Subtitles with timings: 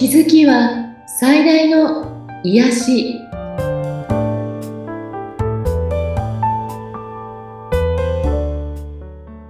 [0.00, 3.20] 気づきは最大の癒し。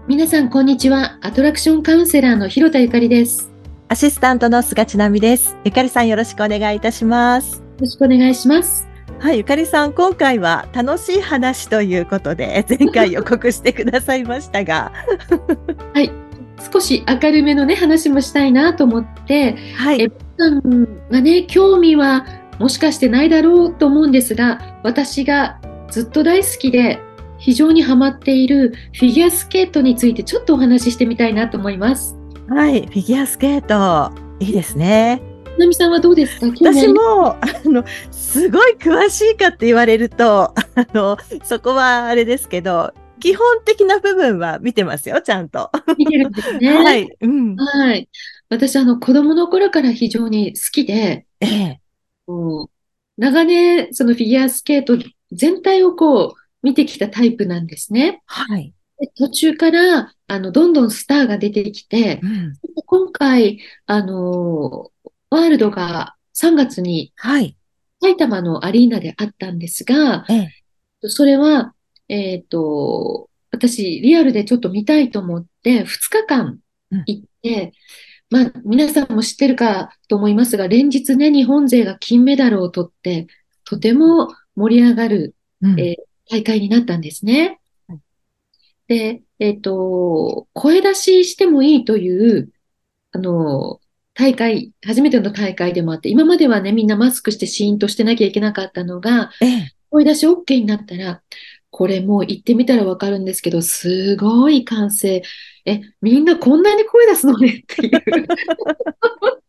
[0.09, 1.19] 皆さんこんにちは。
[1.21, 3.49] アトラクションカウンセラーの広田ゆかりです。
[3.87, 5.57] アシスタントの菅千奈美です。
[5.63, 7.59] ゆかりさんよろしくお願いいたします。
[7.59, 8.89] よろしくお願いします。
[9.21, 14.91] はい、ゆかりさん、今回は楽しい話ということで、前回予告してくださいましたが、
[15.95, 16.11] はい
[16.61, 22.27] 少し明るめのね話もしたいなと思ってえはい、皆さんがね興味は
[22.59, 27.01] もしかしてないだろうと思うんですが私がずっと大好きで
[27.39, 32.15] 非常にハマっているフィギュアスケートについてちょっとお話ししてみたいなと思います。
[32.49, 35.23] はい、フィギュアスケート、いいですね。
[35.59, 36.47] なみさんはどうですか？
[36.61, 40.55] 私りも、あの、すごい詳しいかって言われると、あ
[40.93, 45.71] の、そこはあれですけど、基本的な部分は見てますよ、ちゃんと。
[45.97, 46.75] 見てるんですね。
[46.75, 47.57] はい、うん。
[47.57, 48.09] はい。
[48.49, 51.81] 私、あの、子供の頃から非常に好きで、ええ、
[53.17, 54.97] 長年、そのフィギュアスケート
[55.33, 58.23] 全体をこう、見てきたタイプなんですね。
[58.27, 62.53] はい、で途中から、あの、どんどんスターが出てきてう、ん、
[62.87, 64.91] 今回、あの、
[65.31, 67.57] ワールドが3月にはい、
[68.03, 70.35] 埼玉のアリーナであったんですが、え
[71.03, 71.75] え、それは、
[72.13, 76.61] えっと、私、リアルでちょっと見たいと思って、2日間
[77.07, 77.73] 行って、
[78.31, 83.27] まあ、皆さんも知ってるかと思いますが、連日ね、日本勢が金メダルを取って、
[83.65, 85.81] とても盛り上がるうん。
[85.81, 87.61] えー大会になったんですね。
[87.89, 88.01] はい。
[88.87, 92.53] で、えっと、声出ししてもいいという、
[93.13, 93.81] あの、
[94.15, 101.23] 大会、初めての大会でもあって、今まではね、みんなマスクしてシーンとしてなきゃいけなかったのが、ええ、声出し OK になったら、
[101.71, 105.23] これもう言ってみたらわかるんですけど、すごい歓声。
[105.65, 108.03] え、みんなこんなに声出すのねっていう。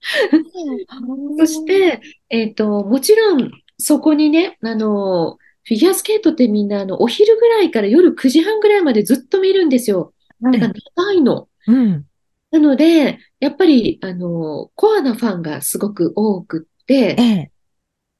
[1.39, 10.13] そして、えっと、もちろん、そこにね、あの、フィギュアスケートってみんな、あの、お昼ぐらいから夜9時半ぐらいまでずっと見るんですよ。
[10.41, 11.47] はだから長いの。
[11.67, 12.05] うん、
[12.51, 17.51] なので、やっぱり、あの、コアなファンがすごく多くってえ、え、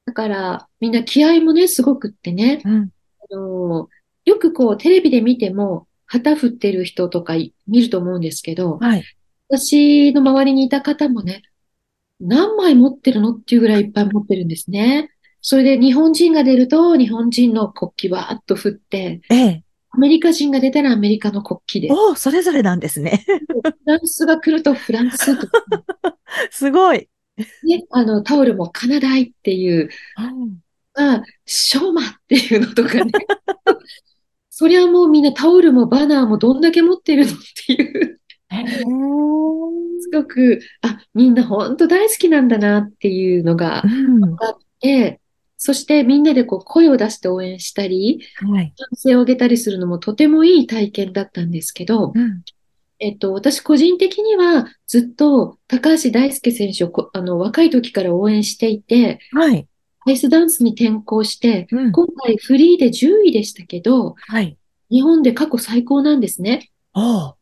[0.06, 2.88] だから、みんな気合もね、すごくってね、うん、あ
[3.32, 3.90] の、
[4.26, 9.04] よくこう、テレビで見ても、旗振ってる人とかい見ると思うんですけど、はい。
[9.48, 11.44] 私の周りにいた方もね、
[12.20, 15.10] 何枚持ってるのっていうぐらいいっぱい持ってるんですね。
[15.42, 19.64] それで日本人が出ると日本人の国旗わーっと振って、ええ。
[19.90, 23.26] アメリカ人が出たらアメリカの国旗で、おお、それぞれなんですね。
[23.28, 25.64] フランスが来るとフランスとか、
[26.52, 27.10] すごい。
[27.64, 29.90] ね、あのタオルもカナダイっていう、
[30.96, 33.12] あ、ショーマっていうのとかね。
[34.50, 37.36] そりゃもうみんなタオルもバナーもどんだけ持ってるのっ
[37.66, 38.20] ていう、
[40.02, 44.24] すごく、あ、みんな本当大好きなんだなっていうのがうん。
[44.44, 45.20] あって、
[45.58, 48.74] そしてみんなでこう声を出して応援したり、はい。
[48.76, 52.42] 歓声を上げたりするのもとてもいい体験だったんですけど、うん。
[53.00, 59.68] えっと、私個人的にはずっと高橋大輔選手をこあの若い時から応援していて、はい。
[60.06, 61.92] アイスダンスに転向して、うん。
[61.92, 64.58] 今回フリーで10位でしたけど、はい。
[64.90, 66.72] 日本で過去最高なんですね。
[66.94, 67.38] おお。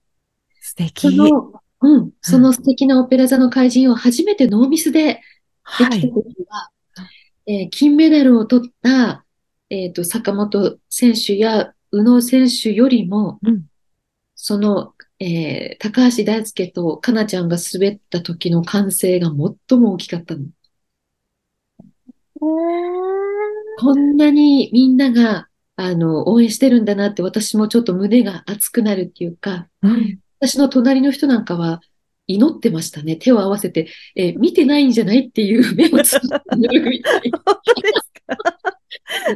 [0.60, 1.16] 素そ敵。
[1.16, 5.22] の、うん、その素敵なオペラ座の怪人を初めてノーミスで
[5.78, 6.02] できたはい。
[6.02, 6.70] 時は、
[7.48, 9.26] えー金メダルを取った、
[9.70, 13.66] えっと、坂本選手や宇野選手よりも、うん。
[14.36, 19.30] その、えー高橋大輔とかなちゃんが滑った時の歓声が
[19.70, 20.46] 最も大きかったの。
[22.40, 30.20] こんなにみんなが、あの、応援してるんだなって私もちょっと胸が熱くなるっていうか、うん。
[30.40, 31.82] 私の隣の人なんかは
[32.28, 33.16] 祈ってましたね。
[33.16, 37.32] 手を合わせて、えー見てないんじゃないっていう目をつぶってるみたい。
[37.32, 38.38] 本当ですか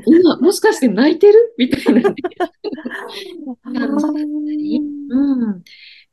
[0.06, 1.54] 今、もしかして泣いてる？
[1.58, 2.16] みたいな ね。
[5.10, 5.64] うん。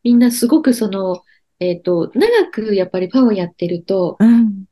[0.02, 1.22] みんなすごくその、
[1.58, 4.64] えっと、長くやっぱりパワーやってると、うん。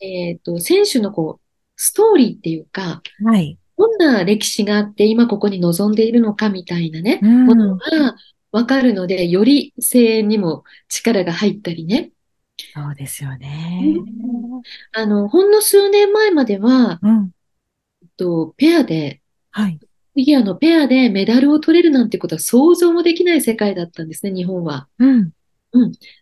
[0.00, 1.47] えっと、選手のこう、
[1.78, 3.56] ストーリーっていうか、はい。
[3.78, 8.16] どんな歴史があって今ここに臨んでいるのかみたいなね、うんものが
[8.50, 12.10] わかるので、より声援にも力が入ったりね。
[12.74, 13.94] そうですよね。
[14.92, 17.30] あの、ほんの数年前までは、うん。
[18.16, 19.22] と、ペアで、
[19.52, 19.78] はい。
[20.14, 24.88] フィギュアのペアでメダルを取れるなんてことは想像もできない世界だったんですね、日本は。
[24.98, 25.32] うん。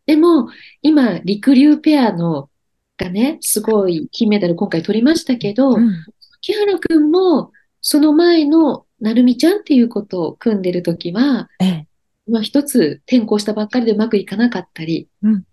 [0.04, 0.50] でも、
[0.82, 2.50] 今、陸流ペアの、
[2.96, 5.92] がね、すごい金メダル今回取りましたけど、うん。
[6.40, 11.88] 木原くんも、その前のなるみちゃんっていうことを組んでるときは、ええ。
[12.28, 15.44] まあ一つ転校したばっかりでうまくいかなかったり、うん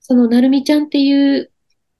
[0.00, 1.50] そのなるみちゃんっていう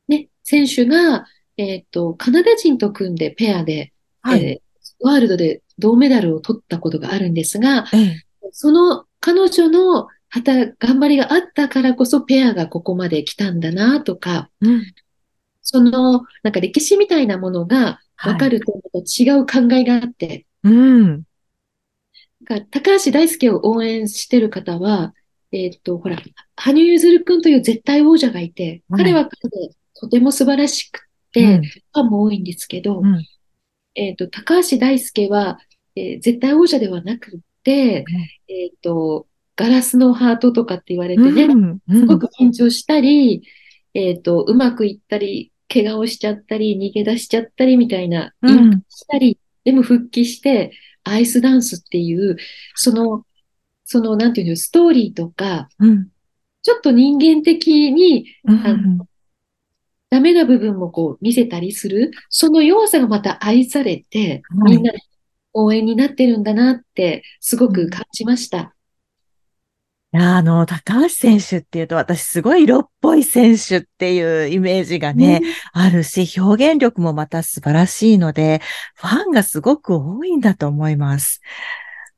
[0.06, 1.26] ね、選手が、
[1.56, 4.44] えっと、カナダ人と組んでペアで、はい。
[4.44, 4.66] えー
[5.00, 8.22] ワールドで銅メダルを取ったことがあるんですが、ええ。
[8.52, 14.82] その彼女の働頑張りがあったからこそペアがここまで来たんだなとか、うん。
[15.62, 21.06] そのなんか歴史みたいなものが分かると違う考えがあって、うん。
[22.48, 25.14] なんか高橋大輔を応援してる方は、
[25.52, 26.16] えっと、ほら、
[26.56, 31.00] 羽生結弦君という絶対王者がいて、はい彼は彼でとても素晴らしく
[31.32, 31.58] て、
[31.94, 33.24] ファンも多いんですけど、うん。
[33.94, 35.58] えっと、高橋大輔は、
[35.94, 38.04] えー絶対王者ではなくて、
[38.48, 39.26] えっと、
[39.56, 41.80] ガラスのハートとかって言われてね、うん。
[41.90, 43.42] すごく緊張したり、
[43.94, 50.72] えっと、うまくいったり、怪我をしちゃったり、逃げ出しちゃったりみたいな、うんしたり、でも復帰して、
[51.04, 52.36] アイスダンスっていう、
[52.74, 53.24] その、
[53.84, 56.08] その、なんていうの、ストーリーとか、うん。
[56.62, 58.98] ちょっと人間的にうん。
[60.10, 64.98] ダメな部分もこう見せたりする、その弱さがまた愛されて、はいみんなで
[65.52, 68.75] 応援になってるんだなって、すごく感じました。
[70.14, 75.42] いやあの、高橋選手っていうと私すごい色っぽい選手っていうイメージがね、
[75.72, 78.62] あるし、表現力もまた素晴らしいので、
[78.94, 81.40] ファンがすごく多いんだと思います。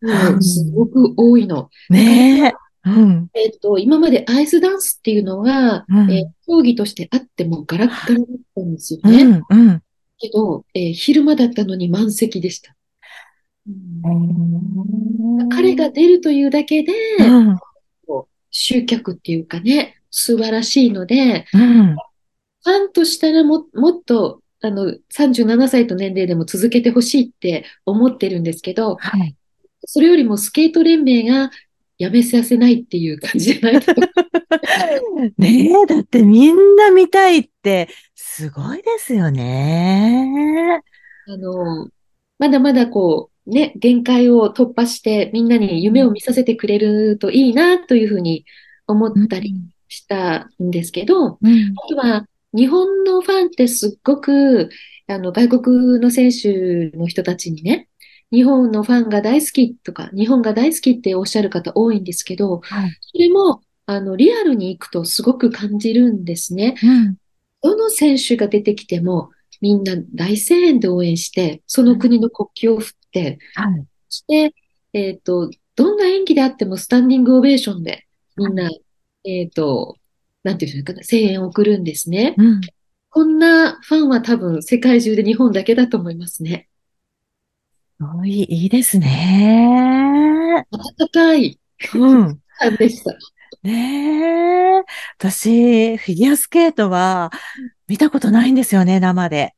[0.00, 1.70] うんすごく多いの。
[1.90, 2.52] ねえ。
[2.85, 3.29] うん。
[3.35, 9.43] えっと、今までアイスダンスっていうのが、うんえー競技としてあってもガラッガラだったんですよね。
[9.50, 9.69] うん。
[9.69, 9.82] うん。
[10.19, 12.75] けど、えー昼間だったのに満席でした。
[15.50, 17.58] 彼が出るというだけで、うん。
[18.60, 21.94] 集客っていうかね、素晴らしいので、うん。
[21.94, 29.37] ファンとしたらも、もっと、あの、37歳と年齢でも続けてほしいって思ってるんですけど、はい。
[29.84, 31.50] それよりもスケート連盟が
[31.99, 33.94] やめさせないっていう感じじゃないか？
[33.94, 34.02] と。
[35.38, 40.81] ねえ、だってみんな見たいって、すごいですよね。
[41.28, 41.88] あの、
[42.40, 48.45] まだまだこう、ね、限界を突破してみんなに夢を見させてくれるといいなというふうに
[48.87, 49.55] 思ったり
[49.89, 51.75] したんですけど、うん。
[51.77, 54.71] あとは日本のファンってすっごく、
[55.06, 57.89] あの、外国の選手の人たちにね、
[58.31, 62.99] 日本のファンが大好きとか、日本が大好きっておっしゃる方多いんですけど、はい。
[63.01, 66.75] それも、あの、リアルに行くとすごく感じるんですね。
[66.83, 67.17] うん。
[67.62, 69.31] どの選手が出てきても、
[69.61, 72.98] みんな大声援で応援して、その国の国旗を振って、
[73.55, 73.87] はい。
[74.08, 74.55] そして、
[74.93, 78.06] えっと、どんな演技であってもスタンディングオベーションで、
[78.37, 78.70] みんな、
[79.25, 79.96] えっと、
[80.43, 82.34] なんていうかね、声援を送るんですね。
[82.37, 82.60] うん。
[83.10, 86.69] こんなファンは多分世界中で日本だけだと思いますね。
[87.99, 90.64] すごい、いいですね。
[90.70, 91.58] 温かい
[91.94, 92.34] うん。
[92.38, 93.12] ファンでした。
[93.62, 94.82] ねえ。
[95.19, 97.31] 私、フィギュアスケートは
[97.88, 99.55] 見たことないんですよね、生で。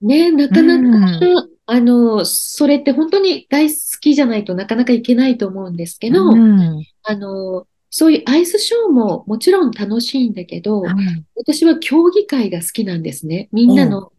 [0.00, 6.84] ね、なかなか、うあの、それって本当に大好きじゃないとなかなかいけないと思うんですけど、うん。
[7.02, 10.94] あの、そういうアイスショーももちろん楽しいんだけど、はい
[11.36, 13.48] 私は競技会が好きなんですね。
[13.52, 14.12] みんなの、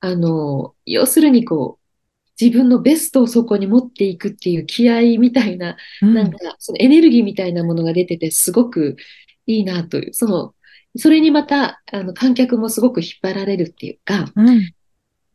[0.00, 1.82] あの、要するにこう、
[2.40, 8.96] 自分のベストをそこに持っていくっていう気合みたいな、うんなんか、そのエネルギーみたいなものが出てて、すごく
[9.46, 10.54] いいなという、その、
[10.96, 14.72] それにまた、あの、観客もすごく引っ張られるっていうか、うん。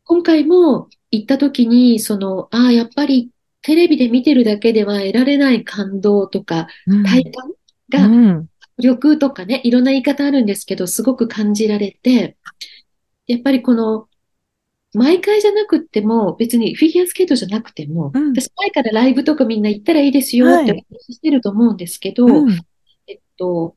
[0.08, 7.04] 今回も行った時に、その、ああ、やっぱりテレビで見てるだけでは得られない感動とか、うん。
[7.04, 7.52] 体感
[7.90, 8.10] が、う
[8.40, 8.48] ん。
[8.78, 12.38] 力とかね、いろんな言い方あるんですけど、すごく感じられて、
[13.26, 14.08] やっぱりこの、
[14.94, 18.32] 毎回じゃなくっても、別にフィギュアスケートじゃなくても、うん。
[18.32, 22.58] 私前からライブとかみんな行ったらいいですよって話ししてると思うんですけど、うん
[23.08, 23.76] えっと、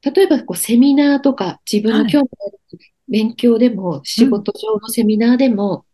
[0.00, 2.58] 例えばこうセミナーとか自分の興味ある
[3.08, 5.86] 勉強でも、仕事上のセミナーでも、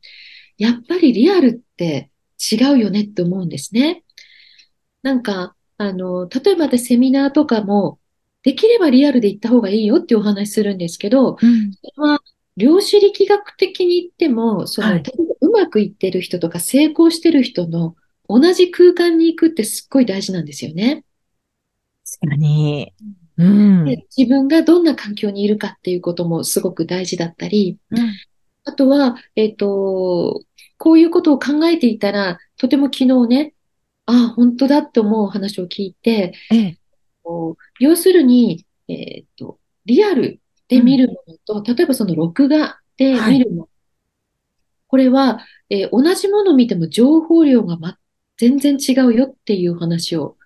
[0.58, 2.10] やっぱりリアルって
[2.52, 4.04] 違うよねって思うんですね。
[5.02, 7.98] なんか、あの、例えば私セミナーとかも、
[8.42, 11.72] できればリアルで行った方がいいよっていうお話するんですけど、うん。
[11.72, 12.20] それは
[12.56, 17.96] 量子力学的に言っても、その、はい例えばうまくいってる人とか成功してる人の
[18.28, 21.04] 同じ空間に行くってすっごい大事なんですよね。
[22.20, 22.92] 確かに。
[23.00, 23.23] うん。
[23.36, 27.98] で自分がどんな環境にいるかっていうこともすごく大事だったり、うん
[28.66, 30.40] あとは、えっと、
[30.78, 33.54] こういうことを考えていたら、とても昨日ね、
[34.06, 36.78] ああ、本当だって思うお話を聞いて、ええ。
[37.78, 43.68] 要するに、えっと、リアルで見るものと、例えばその録画で見るもの、
[44.88, 47.98] これは、えー同じものを見ても情報量が、ま、
[48.36, 50.36] 全然違うよっていう話を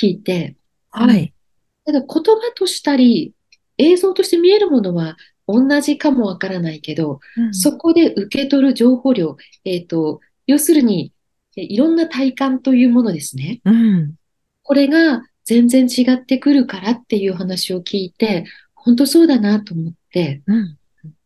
[0.00, 0.56] 聞いて、
[0.90, 1.32] はい。
[1.88, 3.32] ただ言葉としたり、
[3.78, 5.16] 映像として見えるものは
[5.46, 11.14] 同じかもわからないけど、うんそこで受け取る情報量、えっと、要するに、
[11.56, 13.62] えいろんな体感というものですね。
[13.64, 14.16] うん。
[14.62, 20.76] これが全然違ってくるからっていう話を聞いて、本当そうだなと思って、うん。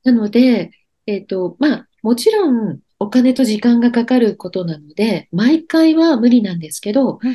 [0.04, 0.70] なので、
[1.08, 7.34] えっと、まあ、もちろんお金と時間がかかることなので、毎回は無理なんですけど、うん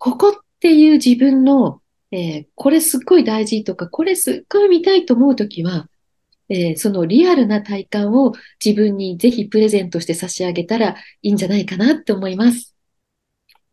[0.00, 5.88] ここっていう自分の、えーこれすっごい大事とか、これすっごい見たいと思うときは、
[6.50, 8.34] えーそのリアルな体感を
[8.64, 12.76] 自分にぜひプレゼントして差し上げたらいいんじゃないかなって思います。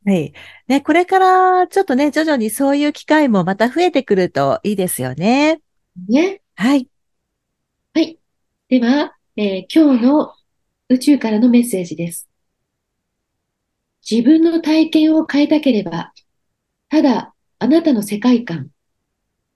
[0.06, 0.34] はい。
[0.68, 5.62] ね、これからちょっとね、徐々にそういう機会もまた増えてくるといいですよね。
[6.08, 6.42] ね。
[6.56, 6.90] はい。
[7.94, 8.20] はい。
[8.70, 10.34] では、えー今日の
[10.90, 12.30] 宇宙からのメッセージです。
[14.10, 16.14] 自分の体験を変えたければ、
[16.90, 17.35] ただ
[17.66, 18.70] あなたの世界観、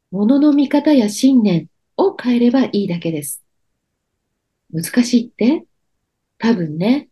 [0.09, 3.43] 物の見方や信念を変えればいいだけです。
[4.73, 5.63] 難しいって？
[6.39, 7.09] 多分ね。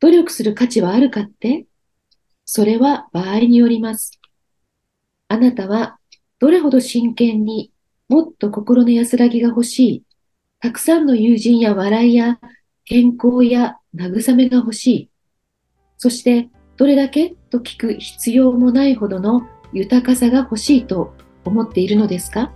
[0.00, 1.66] 努力する価値はあるかって？
[2.44, 4.20] それは場合によります。
[5.28, 6.00] あなたは
[6.40, 7.70] どれほど真剣に
[8.08, 10.02] もっと心の安らぎが欲しい。
[10.58, 12.40] たくさんの友人や笑いや
[12.86, 15.10] 健康や慰めが欲しい。
[15.96, 22.50] そして、どれだけと聞く必要もないほどの豊かさが欲しいと思っているのですか？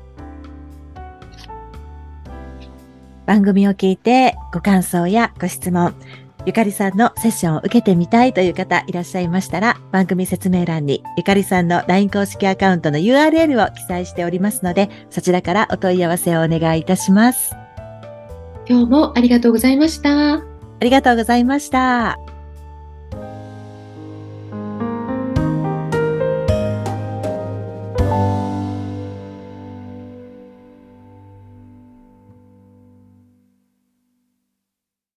[3.27, 5.95] 番組を聞いてご感想やご質問、
[6.45, 17.55] ゆかりさんのセッションを受けてみたいという方いらっしゃいましたら、番組説明欄にゆかりさんの LINE 公式アカウントの URL を記載しておりますので、そちらからお問い合わせをお願いいたします。
[18.69, 20.35] 今日もありがとうございました。
[20.35, 20.43] あ
[20.81, 22.19] りがとうございました。